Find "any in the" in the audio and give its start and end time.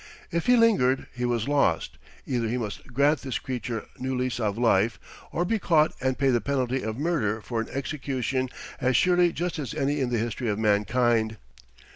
9.75-10.17